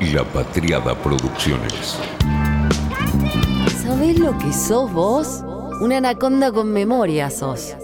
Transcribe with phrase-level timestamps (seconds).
[0.00, 1.98] La Patriada Producciones.
[3.82, 5.42] ¿Sabés lo que sos vos?
[5.80, 7.74] Una anaconda con memoria sos.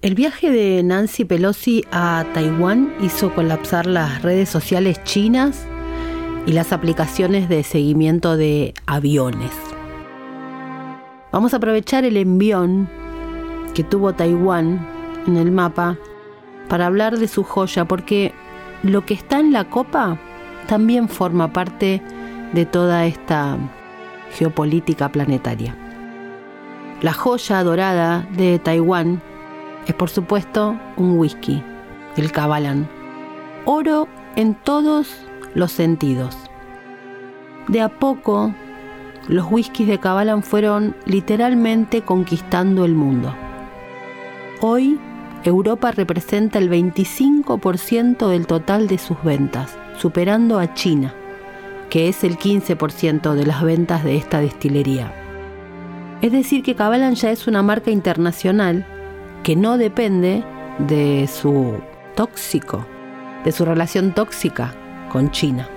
[0.00, 5.64] El viaje de Nancy Pelosi a Taiwán hizo colapsar las redes sociales chinas
[6.44, 9.52] y las aplicaciones de seguimiento de aviones.
[11.30, 13.01] Vamos a aprovechar el envión
[13.74, 14.86] que tuvo Taiwán
[15.26, 15.96] en el mapa
[16.68, 18.32] para hablar de su joya, porque
[18.82, 20.18] lo que está en la copa
[20.66, 22.02] también forma parte
[22.52, 23.56] de toda esta
[24.32, 25.76] geopolítica planetaria.
[27.00, 29.20] La joya dorada de Taiwán
[29.86, 31.62] es por supuesto un whisky,
[32.16, 32.88] el Cabalan.
[33.64, 35.08] Oro en todos
[35.54, 36.36] los sentidos.
[37.68, 38.54] De a poco,
[39.28, 43.34] los whiskies de Cabalan fueron literalmente conquistando el mundo.
[44.64, 45.00] Hoy,
[45.42, 51.12] Europa representa el 25% del total de sus ventas, superando a China,
[51.90, 55.12] que es el 15% de las ventas de esta destilería.
[56.20, 58.86] Es decir, que Cabalan ya es una marca internacional
[59.42, 60.44] que no depende
[60.78, 61.80] de su
[62.14, 62.86] tóxico,
[63.44, 64.76] de su relación tóxica
[65.10, 65.68] con China.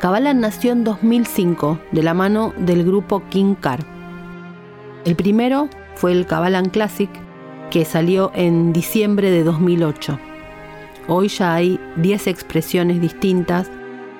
[0.00, 3.80] Cabalan nació en 2005 de la mano del grupo King Car.
[5.04, 5.68] El primero
[5.98, 7.10] fue el Cabalan Classic,
[7.70, 10.18] que salió en diciembre de 2008.
[11.08, 13.68] Hoy ya hay 10 expresiones distintas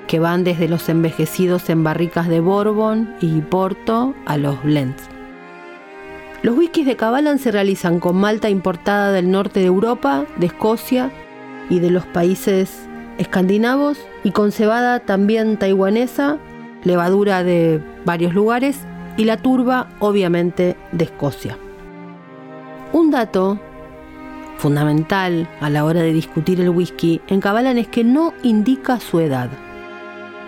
[0.09, 5.09] que van desde los envejecidos en barricas de Bourbon y Porto a los blends.
[6.43, 11.13] Los whiskies de Cabalan se realizan con malta importada del norte de Europa, de Escocia
[11.70, 16.39] y de los países escandinavos y con cebada también taiwanesa,
[16.83, 18.81] levadura de varios lugares
[19.17, 21.57] y la turba obviamente de Escocia.
[22.92, 23.58] Un dato
[24.56, 29.20] fundamental a la hora de discutir el whisky en Cabalan es que no indica su
[29.20, 29.50] edad.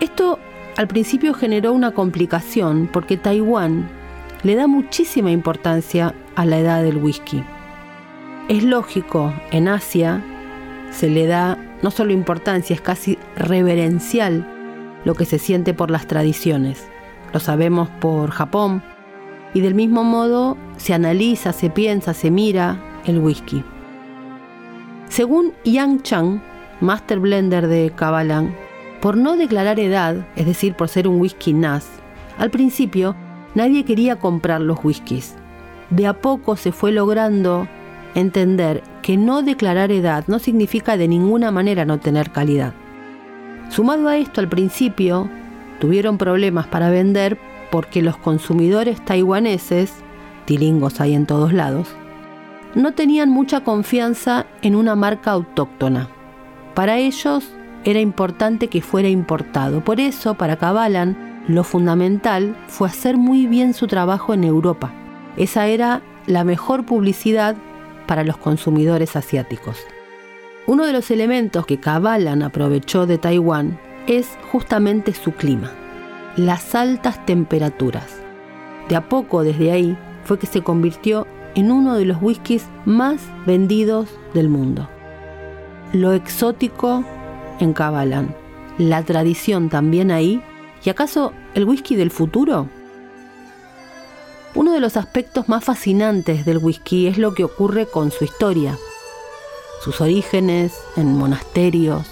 [0.01, 0.39] Esto
[0.77, 3.89] al principio generó una complicación porque Taiwán
[4.43, 7.45] le da muchísima importancia a la edad del whisky.
[8.49, 10.23] Es lógico, en Asia
[10.91, 14.47] se le da no solo importancia, es casi reverencial
[15.05, 16.89] lo que se siente por las tradiciones.
[17.33, 18.83] Lo sabemos por Japón.
[19.55, 23.65] Y del mismo modo se analiza, se piensa, se mira el whisky.
[25.09, 26.41] Según Yang Chang,
[26.81, 28.55] master blender de Kabalan,
[29.01, 31.89] por no declarar edad, es decir, por ser un whisky NAS,
[32.39, 33.17] al principio
[33.55, 35.37] nadie quería comprar los whiskies.
[35.91, 37.67] De a poco se fue logrando
[38.15, 42.75] entender que no declarar edad no significa de ninguna manera no tener calidad.
[43.71, 45.29] Sumado a esto, al principio
[45.81, 47.39] tuvieron problemas para vender
[47.71, 49.93] porque los consumidores taiwaneses,
[50.45, 51.89] tilingos hay en todos lados,
[52.75, 56.09] no tenían mucha confianza en una marca autóctona.
[56.75, 57.53] Para ellos
[57.85, 59.83] era importante que fuera importado.
[59.83, 64.93] Por eso, para Cabalan, lo fundamental fue hacer muy bien su trabajo en Europa.
[65.37, 67.57] Esa era la mejor publicidad
[68.07, 69.79] para los consumidores asiáticos.
[70.67, 75.73] Uno de los elementos que Cabalan aprovechó de Taiwán es justamente su clima,
[76.37, 78.07] las altas temperaturas.
[78.89, 83.21] De a poco desde ahí fue que se convirtió en uno de los whiskies más
[83.47, 84.89] vendidos del mundo.
[85.93, 87.05] Lo exótico
[87.59, 88.35] en Cabalan,
[88.79, 90.43] la tradición también ahí
[90.83, 92.69] ¿Y acaso el whisky del futuro?
[94.55, 98.79] Uno de los aspectos más fascinantes del whisky es lo que ocurre con su historia,
[99.85, 102.07] sus orígenes en monasterios,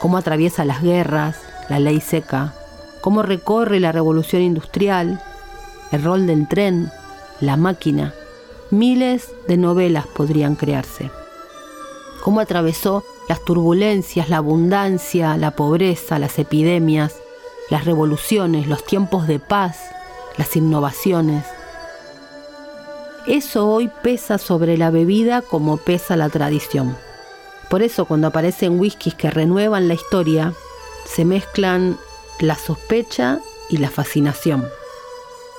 [0.00, 2.54] cómo atraviesa las guerras, la ley seca,
[3.02, 5.20] cómo recorre la revolución industrial,
[5.90, 6.90] el rol del tren,
[7.40, 8.14] la máquina.
[8.70, 11.10] Miles de novelas podrían crearse.
[12.22, 17.16] Cómo atravesó las turbulencias, la abundancia, la pobreza, las epidemias,
[17.68, 19.78] las revoluciones, los tiempos de paz,
[20.38, 21.44] las innovaciones.
[23.26, 26.96] Eso hoy pesa sobre la bebida como pesa la tradición.
[27.68, 30.52] Por eso cuando aparecen whiskies que renuevan la historia,
[31.04, 31.98] se mezclan
[32.42, 33.38] la sospecha
[33.70, 34.66] y la fascinación.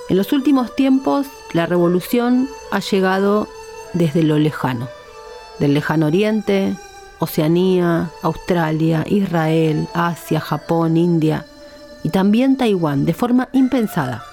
[0.09, 3.47] En los últimos tiempos, la revolución ha llegado
[3.93, 4.89] desde lo lejano,
[5.59, 6.75] del lejano oriente,
[7.19, 11.45] Oceanía, Australia, Israel, Asia, Japón, India,
[12.03, 14.25] y también Taiwán de forma impensada.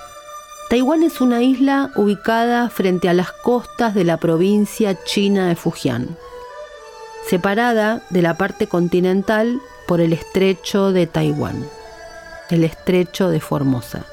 [0.68, 6.16] Taiwán es una isla ubicada frente a las costas de la provincia china de Fujian,
[7.28, 11.64] separada de la parte continental por el estrecho de Taiwán,
[12.52, 14.04] el estrecho de Formosa.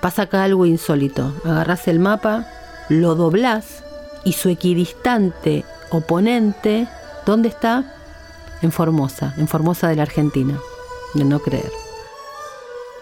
[0.00, 1.32] Pasa acá algo insólito.
[1.44, 2.46] Agarras el mapa,
[2.88, 3.82] lo doblás
[4.24, 6.86] y su equidistante oponente,
[7.26, 7.94] ¿dónde está?
[8.62, 10.58] En Formosa, en Formosa de la Argentina,
[11.14, 11.70] de no creer.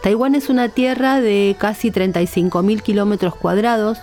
[0.03, 3.99] Taiwán es una tierra de casi 35.000 kilómetros cuadrados,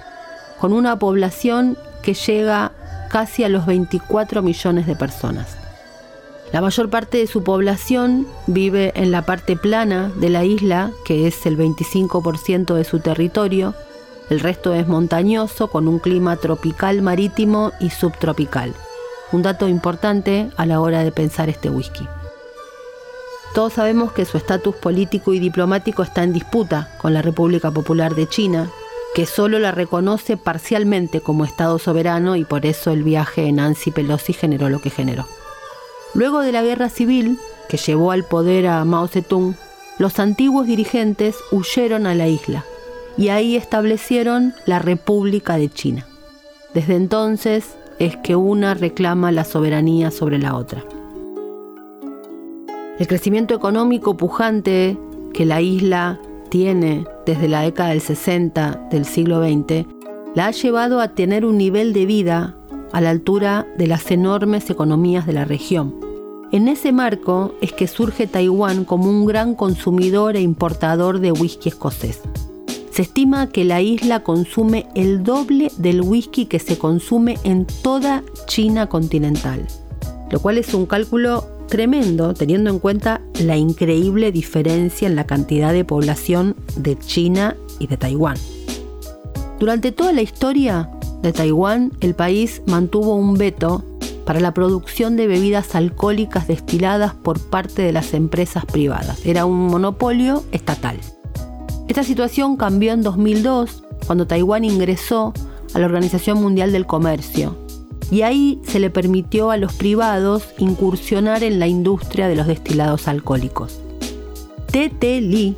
[0.59, 2.71] con una población que llega
[3.09, 5.62] casi a los 24 millones de personas.
[6.53, 11.25] La mayor parte de su población vive en la parte plana de la isla, que
[11.25, 13.73] es el 25% de su territorio.
[14.29, 18.71] El resto es montañoso, con un clima tropical marítimo y subtropical.
[19.31, 22.07] Un dato importante a la hora de pensar este whisky.
[23.55, 28.13] Todos sabemos que su estatus político y diplomático está en disputa con la República Popular
[28.13, 28.69] de China,
[29.15, 33.89] que solo la reconoce parcialmente como Estado soberano y por eso el viaje de Nancy
[33.89, 35.25] Pelosi generó lo que generó.
[36.13, 37.39] Luego de la guerra civil,
[37.69, 39.55] que llevó al poder a Mao Zedong,
[39.97, 42.65] los antiguos dirigentes huyeron a la isla
[43.17, 46.05] y ahí establecieron la República de China.
[46.73, 50.83] Desde entonces es que una reclama la soberanía sobre la otra.
[52.99, 54.97] El crecimiento económico pujante
[55.33, 56.19] que la isla
[56.49, 59.87] tiene desde la década del 60 del siglo XX
[60.35, 62.55] la ha llevado a tener un nivel de vida
[62.91, 66.02] a la altura de las enormes economías de la región.
[66.53, 71.69] En ese marco es que surge Taiwán como un gran consumidor e importador de whisky
[71.69, 72.21] escocés.
[72.91, 78.21] Se estima que la isla consume el doble del whisky que se consume en toda
[78.45, 79.65] China continental,
[80.29, 85.73] lo cual es un cálculo tremendo teniendo en cuenta la increíble diferencia en la cantidad
[85.73, 88.37] de población de China y de Taiwán.
[89.59, 90.87] Durante toda la historia,
[91.23, 93.83] de Taiwán, el país mantuvo un veto
[94.25, 99.25] para la producción de bebidas alcohólicas destiladas por parte de las empresas privadas.
[99.25, 100.97] Era un monopolio estatal.
[101.87, 105.33] Esta situación cambió en 2002, cuando Taiwán ingresó
[105.73, 107.57] a la Organización Mundial del Comercio,
[108.11, 113.07] y ahí se le permitió a los privados incursionar en la industria de los destilados
[113.07, 113.79] alcohólicos.
[114.71, 115.21] T.T.
[115.21, 115.55] Lee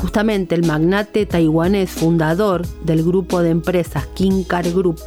[0.00, 5.00] Justamente el magnate taiwanés fundador del grupo de empresas King Car Group,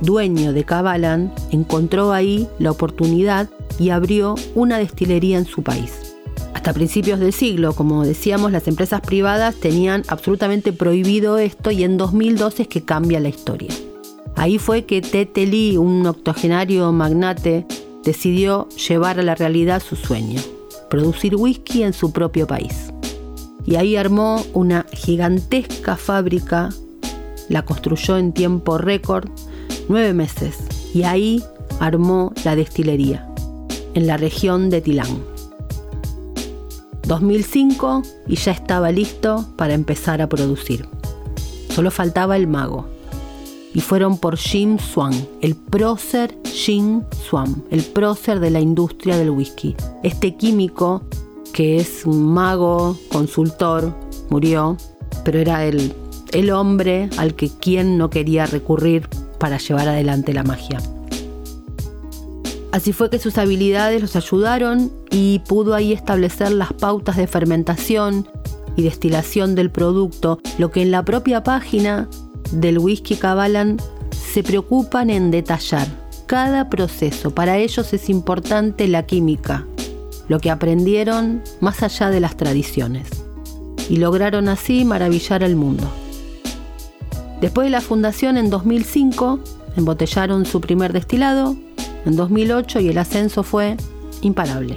[0.00, 3.48] dueño de Cabalan, encontró ahí la oportunidad
[3.78, 6.14] y abrió una destilería en su país.
[6.54, 11.96] Hasta principios del siglo, como decíamos, las empresas privadas tenían absolutamente prohibido esto y en
[11.96, 13.72] 2012 es que cambia la historia.
[14.36, 17.66] Ahí fue que Tete Lee, un octogenario magnate,
[18.04, 20.40] decidió llevar a la realidad su sueño,
[20.88, 22.90] producir whisky en su propio país
[23.68, 26.70] y ahí armó una gigantesca fábrica,
[27.50, 29.28] la construyó en tiempo récord,
[29.88, 30.56] nueve meses,
[30.94, 31.42] y ahí
[31.80, 33.28] armó la destilería,
[33.94, 35.22] en la región de Tilán.
[37.06, 40.86] 2005 y ya estaba listo para empezar a producir.
[41.70, 42.86] Solo faltaba el mago.
[43.74, 49.30] Y fueron por Jim Swan, el prócer Jim Swan, el prócer de la industria del
[49.30, 49.76] whisky.
[50.02, 51.02] Este químico
[51.52, 53.94] que es un mago, consultor,
[54.30, 54.76] murió,
[55.24, 55.92] pero era el,
[56.32, 59.07] el hombre al que quien no quería recurrir
[59.38, 60.78] para llevar adelante la magia.
[62.70, 68.28] Así fue que sus habilidades los ayudaron y pudo ahí establecer las pautas de fermentación
[68.76, 72.08] y destilación del producto, lo que en la propia página
[72.52, 73.78] del whisky Cabalan
[74.10, 75.88] se preocupan en detallar
[76.26, 77.30] cada proceso.
[77.34, 79.66] Para ellos es importante la química,
[80.28, 83.08] lo que aprendieron más allá de las tradiciones,
[83.88, 85.90] y lograron así maravillar al mundo.
[87.40, 89.38] Después de la fundación en 2005,
[89.76, 91.56] embotellaron su primer destilado,
[92.04, 93.76] en 2008 y el ascenso fue
[94.22, 94.76] imparable.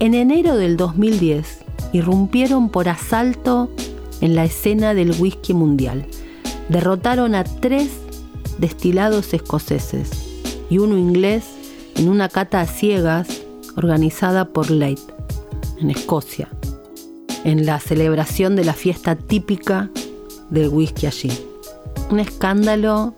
[0.00, 1.58] En enero del 2010
[1.92, 3.70] irrumpieron por asalto
[4.20, 6.06] en la escena del whisky mundial.
[6.68, 7.88] Derrotaron a tres
[8.58, 10.10] destilados escoceses
[10.68, 11.44] y uno inglés
[11.94, 13.28] en una cata a ciegas
[13.76, 15.00] organizada por Leith,
[15.80, 16.48] en Escocia,
[17.44, 19.90] en la celebración de la fiesta típica
[20.50, 21.30] del whisky allí.
[22.10, 23.14] Un escándalo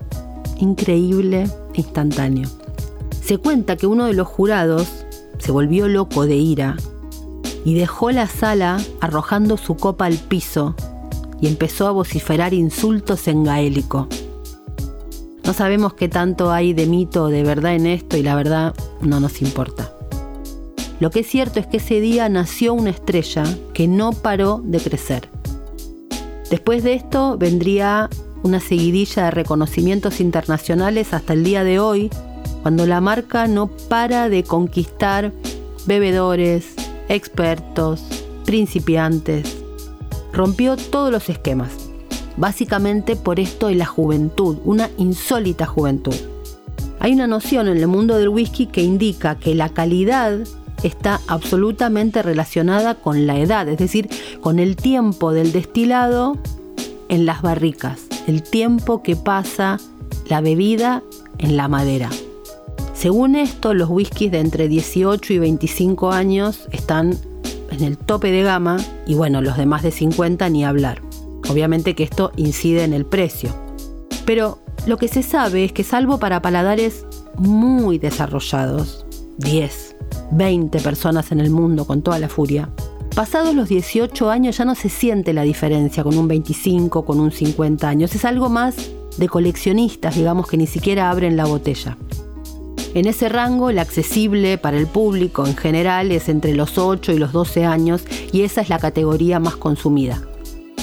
[0.58, 2.48] increíble instantáneo.
[3.22, 4.88] Se cuenta que uno de los jurados
[5.38, 6.76] se volvió loco de ira
[7.64, 10.74] y dejó la sala arrojando su copa al piso
[11.40, 14.08] y empezó a vociferar insultos en gaélico.
[15.44, 18.74] No sabemos qué tanto hay de mito o de verdad en esto y la verdad
[19.00, 19.92] no nos importa.
[21.00, 24.78] Lo que es cierto es que ese día nació una estrella que no paró de
[24.80, 25.30] crecer.
[26.50, 28.10] Después de esto vendría
[28.42, 32.10] una seguidilla de reconocimientos internacionales hasta el día de hoy,
[32.62, 35.32] cuando la marca no para de conquistar
[35.86, 36.74] bebedores,
[37.08, 38.02] expertos,
[38.44, 39.58] principiantes.
[40.32, 41.70] Rompió todos los esquemas.
[42.36, 46.14] básicamente por esto de la juventud, una insólita juventud.
[46.98, 50.38] Hay una noción en el mundo del whisky que indica que la calidad
[50.82, 54.08] está absolutamente relacionada con la edad, es decir,
[54.40, 56.38] con el tiempo del destilado
[57.08, 59.78] en las barricas, el tiempo que pasa
[60.28, 61.02] la bebida
[61.38, 62.08] en la madera.
[62.94, 67.16] Según esto, los whiskies de entre 18 y 25 años están
[67.70, 71.00] en el tope de gama y bueno, los de más de 50 ni hablar.
[71.48, 73.54] Obviamente que esto incide en el precio.
[74.26, 77.06] Pero lo que se sabe es que salvo para paladares
[77.36, 79.06] muy desarrollados,
[79.38, 79.96] 10,
[80.32, 82.68] 20 personas en el mundo con toda la furia,
[83.14, 87.32] pasados los 18 años ya no se siente la diferencia con un 25, con un
[87.32, 88.14] 50 años.
[88.14, 88.76] Es algo más
[89.16, 91.96] de coleccionistas, digamos, que ni siquiera abren la botella.
[92.94, 97.18] En ese rango, el accesible para el público en general es entre los 8 y
[97.18, 100.22] los 12 años y esa es la categoría más consumida.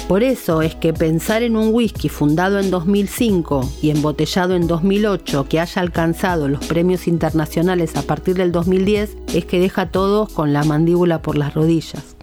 [0.08, 5.50] Por eso es que pensar en un whisky fundado en 2005 y embotellado en 2008
[5.50, 10.32] que haya alcanzado los premios internacionales a partir del 2010 es que deja a todos
[10.32, 12.16] con la mandíbula por las rodillas.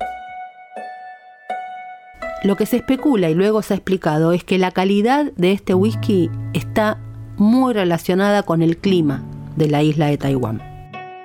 [2.42, 5.74] Lo que se especula y luego se ha explicado es que la calidad de este
[5.74, 6.98] whisky está
[7.36, 9.22] muy relacionada con el clima
[9.56, 10.73] de la isla de Taiwán.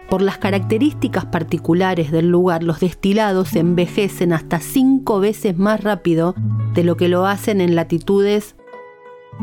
[0.10, 6.34] Por las características particulares del lugar, los destilados envejecen hasta cinco veces más rápido
[6.74, 8.56] de lo que lo hacen en latitudes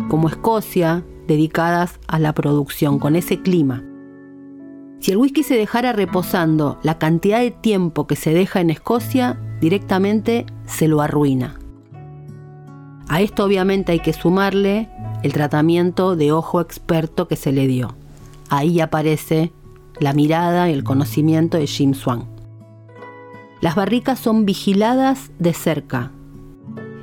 [0.09, 3.85] como Escocia, dedicadas a la producción, con ese clima.
[5.01, 9.39] Si el whisky se dejara reposando la cantidad de tiempo que se deja en Escocia,
[9.61, 11.59] directamente se lo arruina.
[13.09, 14.89] A esto obviamente hay que sumarle
[15.23, 17.95] el tratamiento de ojo experto que se le dio.
[18.49, 19.53] Ahí aparece
[20.01, 22.27] la mirada y el conocimiento de Jim Swan.
[23.61, 26.13] Las barricas son vigiladas de cerca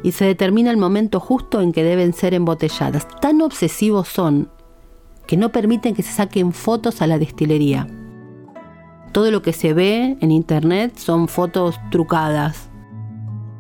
[0.03, 3.07] y se determina el momento justo en que deben ser embotelladas.
[3.21, 4.50] Tan obsesivos son
[5.25, 7.88] que no permiten que se saquen fotos a la destilería.
[9.13, 12.69] Todo lo que se ve en internet son fotos trucadas,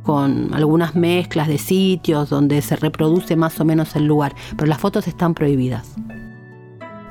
[0.03, 4.79] con algunas mezclas de sitios donde se reproduce más o menos el lugar, pero las
[4.79, 5.95] fotos están prohibidas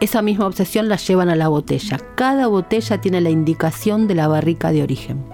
[0.02, 1.96] esa misma obsesión la llevan a la botella.
[2.16, 5.24] Cada botella tiene la indicación de la barrica de origen.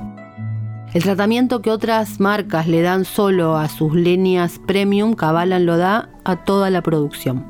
[0.92, 6.10] El tratamiento que otras marcas le dan solo a sus líneas premium, Cabalan lo da
[6.24, 7.46] a toda la producción.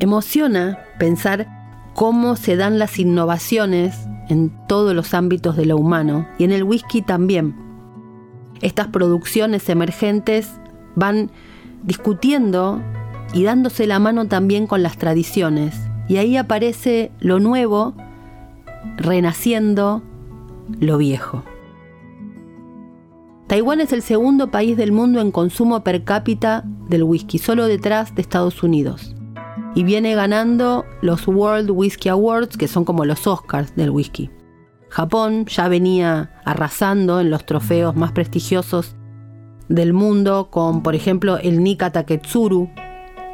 [0.00, 1.48] Emociona pensar
[1.92, 3.94] cómo se dan las innovaciones
[4.30, 7.54] en todos los ámbitos de lo humano y en el whisky también.
[8.62, 10.50] Estas producciones emergentes
[10.94, 11.30] van
[11.82, 12.80] discutiendo
[13.34, 17.94] y dándose la mano también con las tradiciones y ahí aparece lo nuevo,
[18.96, 20.02] renaciendo
[20.80, 21.44] lo viejo.
[23.46, 28.14] Taiwán es el segundo país del mundo en consumo per cápita del whisky, solo detrás
[28.14, 29.14] de Estados Unidos.
[29.74, 34.30] Y viene ganando los World Whisky Awards, que son como los Oscars del whisky.
[34.88, 38.94] Japón ya venía arrasando en los trofeos más prestigiosos
[39.68, 42.70] del mundo, con por ejemplo el Nika Taketsuru,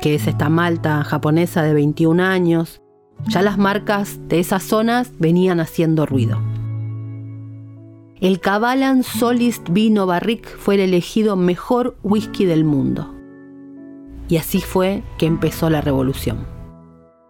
[0.00, 2.80] que es esta malta japonesa de 21 años,
[3.26, 6.38] ya las marcas de esas zonas venían haciendo ruido.
[8.20, 13.14] El Cabalan Solist Vino Barrique fue el elegido mejor whisky del mundo.
[14.28, 16.46] Y así fue que empezó la revolución.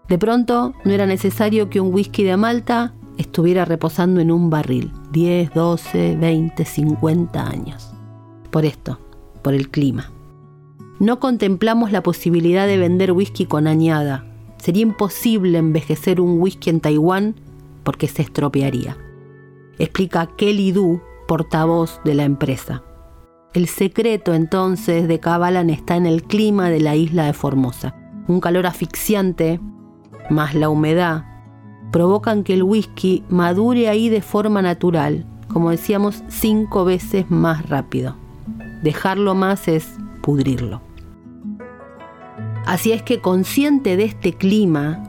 [0.09, 4.93] De pronto no era necesario que un whisky de Malta estuviera reposando en un barril,
[5.13, 7.93] 10, 12, 20, 50 años.
[8.51, 8.99] Por esto,
[9.43, 10.11] por el clima.
[11.01, 14.25] No contemplamos la posibilidad de vender whisky con añada.
[14.57, 17.37] Sería imposible envejecer un whisky en Taiwán
[17.85, 18.97] porque se estropearía.
[19.79, 22.83] Explica Kelly Du, portavoz de la empresa.
[23.55, 27.95] El secreto entonces de Cabalan está en el clima de la isla de Formosa.
[28.27, 29.61] Un calor asfixiante,
[30.31, 31.25] más la humedad,
[31.93, 38.17] provocan que el whisky madure ahí de forma natural, como decíamos, cinco veces más rápido.
[38.83, 39.89] Dejarlo más es
[40.23, 40.88] pudrirlo.
[42.69, 45.03] Así es que consciente de este clima,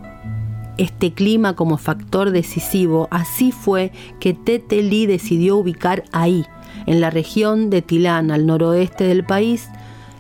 [0.78, 6.46] este clima como factor decisivo, así fue que Tete Li decidió ubicar ahí,
[6.86, 9.68] en la región de Tilan, al noroeste del país,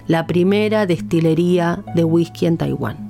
[0.05, 3.09] la primera destilería de whisky en Taiwán.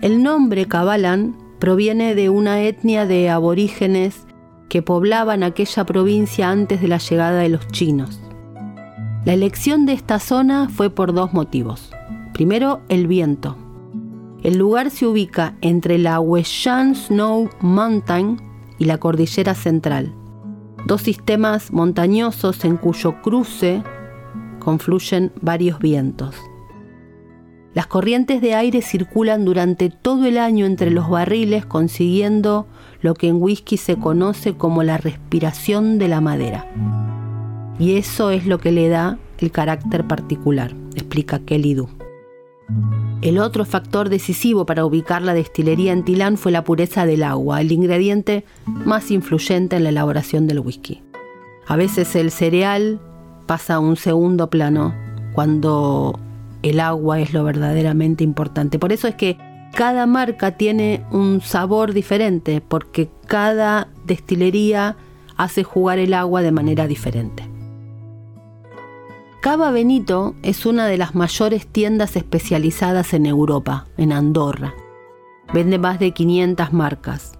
[0.00, 4.24] El nombre Cabalan proviene de una etnia de aborígenes
[4.68, 8.20] que poblaban aquella provincia antes de la llegada de los chinos.
[9.24, 11.91] La elección de esta zona fue por dos motivos.
[12.32, 13.56] Primero, el viento.
[14.42, 18.40] El lugar se ubica entre la Weshan Snow Mountain
[18.78, 20.12] y la Cordillera Central,
[20.86, 23.82] dos sistemas montañosos en cuyo cruce
[24.58, 26.34] confluyen varios vientos.
[27.74, 32.66] Las corrientes de aire circulan durante todo el año entre los barriles consiguiendo
[33.00, 36.66] lo que en whisky se conoce como la respiración de la madera.
[37.78, 42.01] Y eso es lo que le da el carácter particular, explica Kelly Du.
[43.22, 47.60] El otro factor decisivo para ubicar la destilería en Tilán fue la pureza del agua,
[47.60, 48.44] el ingrediente
[48.84, 51.02] más influyente en la elaboración del whisky.
[51.66, 53.00] A veces el cereal
[53.46, 54.94] pasa a un segundo plano
[55.34, 56.18] cuando
[56.62, 58.78] el agua es lo verdaderamente importante.
[58.78, 59.38] Por eso es que
[59.72, 64.96] cada marca tiene un sabor diferente, porque cada destilería
[65.36, 67.51] hace jugar el agua de manera diferente.
[69.42, 74.72] Cava Benito es una de las mayores tiendas especializadas en Europa, en Andorra.
[75.52, 77.32] Vende más de 500 marcas.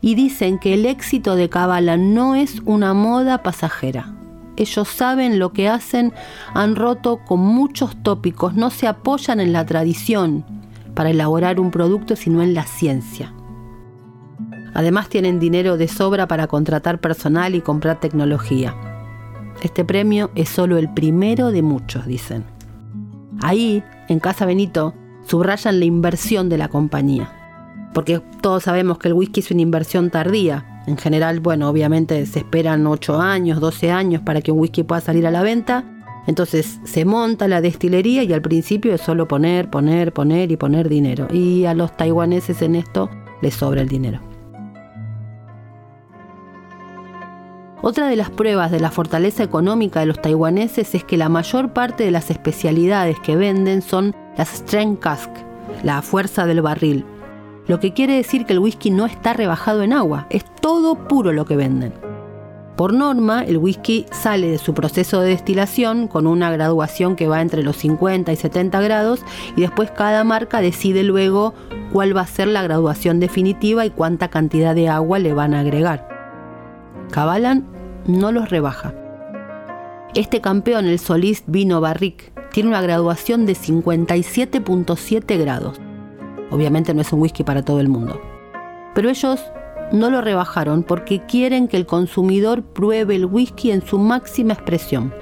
[0.00, 4.12] Y dicen que el éxito de Cavala no es una moda pasajera.
[4.56, 6.12] Ellos saben lo que hacen,
[6.52, 10.44] han roto con muchos tópicos, no se apoyan en la tradición
[10.96, 13.32] para elaborar un producto, sino en la ciencia.
[14.74, 18.95] Además tienen dinero de sobra para contratar personal y comprar tecnología.
[19.62, 22.44] Este premio es solo el primero de muchos, dicen.
[23.42, 24.94] Ahí, en Casa Benito,
[25.24, 27.32] subrayan la inversión de la compañía.
[27.94, 30.82] Porque todos sabemos que el whisky es una inversión tardía.
[30.86, 35.00] En general, bueno, obviamente se esperan 8 años, 12 años para que un whisky pueda
[35.00, 35.84] salir a la venta.
[36.26, 40.88] Entonces se monta la destilería y al principio es solo poner, poner, poner y poner
[40.88, 41.28] dinero.
[41.32, 43.08] Y a los taiwaneses en esto
[43.40, 44.35] les sobra el dinero.
[47.82, 51.72] Otra de las pruebas de la fortaleza económica de los taiwaneses es que la mayor
[51.72, 55.30] parte de las especialidades que venden son las strength cask,
[55.82, 57.04] la fuerza del barril.
[57.66, 61.32] Lo que quiere decir que el whisky no está rebajado en agua, es todo puro
[61.32, 61.92] lo que venden.
[62.76, 67.40] Por norma, el whisky sale de su proceso de destilación con una graduación que va
[67.40, 69.20] entre los 50 y 70 grados
[69.56, 71.54] y después cada marca decide luego
[71.92, 75.60] cuál va a ser la graduación definitiva y cuánta cantidad de agua le van a
[75.60, 76.15] agregar.
[77.10, 77.64] Cabalan
[78.06, 78.94] no los rebaja.
[80.14, 85.78] Este campeón, el Solís Vino Barrique, tiene una graduación de 57.7 grados.
[86.50, 88.20] Obviamente no es un whisky para todo el mundo.
[88.94, 89.44] Pero ellos
[89.92, 95.12] no lo rebajaron porque quieren que el consumidor pruebe el whisky en su máxima expresión.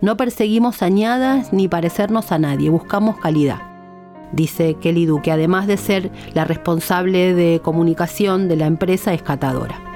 [0.00, 3.60] No perseguimos añadas ni parecernos a nadie, buscamos calidad.
[4.32, 9.93] Dice Kelly Duque, además de ser la responsable de comunicación de la empresa escatadora.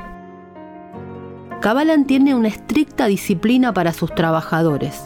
[1.60, 5.02] Cabalan tiene una estricta disciplina para sus trabajadores,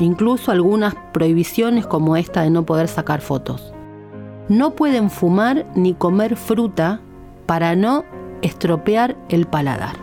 [0.00, 3.72] incluso algunas prohibiciones como esta de no poder sacar fotos.
[4.48, 7.00] No pueden fumar ni comer fruta
[7.46, 8.04] para no
[8.42, 9.94] estropear el paladar.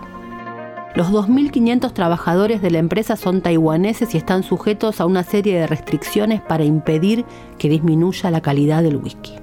[0.96, 5.68] Los 2.500 trabajadores de la empresa son taiwaneses y están sujetos a una serie de
[5.68, 7.26] restricciones para impedir
[7.58, 9.36] que disminuya la calidad del whisky.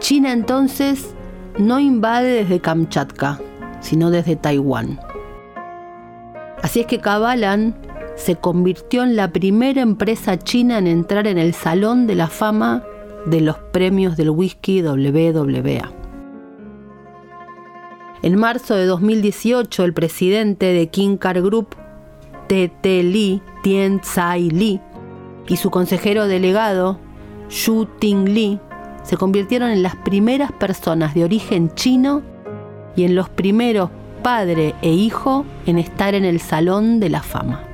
[0.00, 1.14] China entonces
[1.58, 3.40] no invade desde Kamchatka,
[3.80, 5.00] sino desde Taiwán.
[6.62, 7.74] Así es que Cabalan
[8.16, 12.84] se convirtió en la primera empresa china en entrar en el Salón de la Fama
[13.26, 15.92] de los premios del whisky WWA.
[18.22, 21.76] En marzo de 2018, el presidente de King Car Group,
[22.48, 23.02] T.T.
[23.04, 24.80] Lee, Tien Tsai Lee,
[25.46, 26.98] y su consejero delegado,
[27.48, 28.58] Xu Ting Lee,
[29.08, 32.20] se convirtieron en las primeras personas de origen chino
[32.94, 33.88] y en los primeros
[34.22, 37.64] padre e hijo en estar en el Salón de la Fama.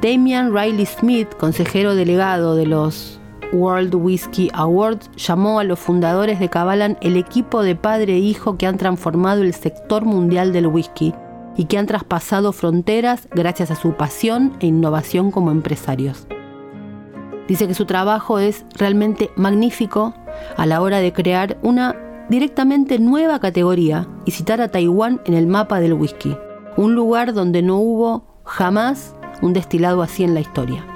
[0.00, 3.20] Damian Riley Smith, consejero delegado de los
[3.52, 8.56] World Whiskey Awards, llamó a los fundadores de Cabalan el equipo de padre e hijo
[8.56, 11.12] que han transformado el sector mundial del whisky
[11.58, 16.26] y que han traspasado fronteras gracias a su pasión e innovación como empresarios.
[17.50, 20.14] Dice que su trabajo es realmente magnífico
[20.56, 21.96] a la hora de crear una
[22.28, 26.36] directamente nueva categoría y citar a Taiwán en el mapa del whisky,
[26.76, 30.86] un lugar donde no hubo jamás un destilado así en la historia.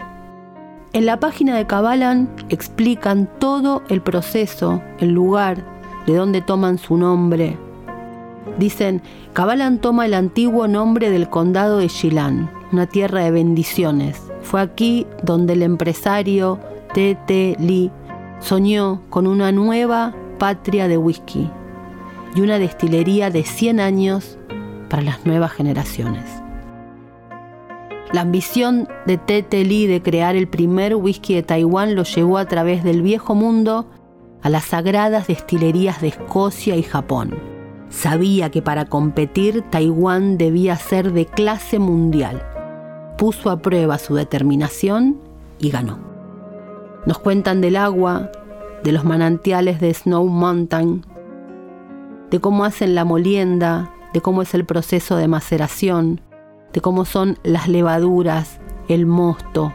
[0.92, 5.64] En la página de Cabalan explican todo el proceso, el lugar,
[6.06, 7.58] de dónde toman su nombre.
[8.60, 14.60] Dicen, Cabalan toma el antiguo nombre del condado de Shilan, una tierra de bendiciones, fue
[14.60, 16.58] aquí donde el empresario
[16.92, 17.56] T.T.
[17.58, 17.90] Lee
[18.40, 21.50] soñó con una nueva patria de whisky
[22.34, 24.38] y una destilería de 100 años
[24.88, 26.24] para las nuevas generaciones.
[28.12, 29.64] La ambición de T.T.
[29.64, 33.90] Lee de crear el primer whisky de Taiwán lo llevó a través del viejo mundo
[34.40, 37.34] a las sagradas destilerías de Escocia y Japón.
[37.88, 42.53] sabía que para competir Taiwán debía ser de clase mundial.
[43.16, 45.18] Puso a prueba su determinación
[45.58, 45.98] y ganó.
[47.06, 48.30] Nos cuentan del agua,
[48.82, 51.04] de los manantiales de Snow Mountain,
[52.30, 56.20] de cómo hacen la molienda, de cómo es el proceso de maceración,
[56.72, 59.72] de cómo son las levaduras, el mosto,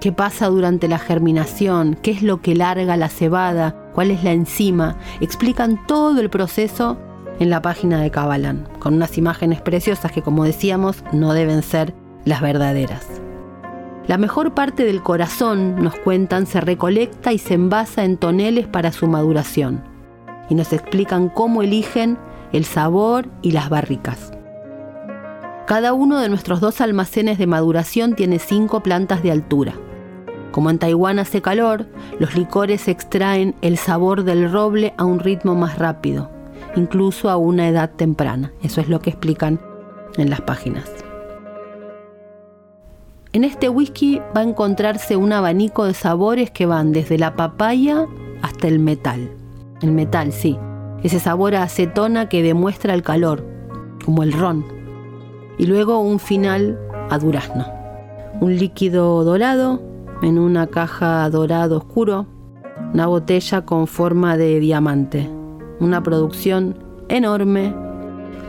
[0.00, 4.32] qué pasa durante la germinación, qué es lo que larga la cebada, cuál es la
[4.32, 4.96] enzima.
[5.20, 6.98] Explican todo el proceso
[7.38, 11.94] en la página de Cabalan, con unas imágenes preciosas que como decíamos no deben ser
[12.24, 13.06] las verdaderas.
[14.06, 18.92] La mejor parte del corazón, nos cuentan, se recolecta y se envasa en toneles para
[18.92, 19.82] su maduración.
[20.50, 22.18] Y nos explican cómo eligen
[22.52, 24.30] el sabor y las barricas.
[25.66, 29.72] Cada uno de nuestros dos almacenes de maduración tiene cinco plantas de altura.
[30.50, 31.86] Como en Taiwán hace calor,
[32.18, 36.30] los licores extraen el sabor del roble a un ritmo más rápido,
[36.76, 38.52] incluso a una edad temprana.
[38.62, 39.58] Eso es lo que explican
[40.18, 41.03] en las páginas.
[43.34, 48.06] En este whisky va a encontrarse un abanico de sabores que van desde la papaya
[48.42, 49.28] hasta el metal.
[49.82, 50.56] El metal, sí,
[51.02, 53.44] ese sabor a acetona que demuestra el calor,
[54.04, 54.64] como el ron.
[55.58, 56.78] Y luego un final
[57.10, 57.66] a durazno.
[58.40, 59.82] Un líquido dorado
[60.22, 62.26] en una caja dorado oscuro,
[62.92, 65.28] una botella con forma de diamante,
[65.80, 67.74] una producción enorme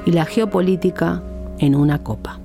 [0.06, 1.24] y la geopolítica
[1.58, 2.45] en una copa.